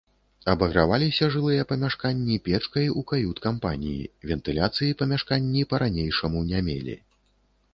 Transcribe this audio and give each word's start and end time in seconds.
Абаграваліся 0.51 1.25
жылыя 1.33 1.65
памяшканні 1.71 2.37
печкай 2.47 2.87
у 3.01 3.03
кают-кампаніі, 3.11 4.09
вентыляцыі 4.31 4.97
памяшканні 5.03 5.61
па-ранейшаму 5.75 6.39
не 6.51 6.65
мелі. 6.73 6.97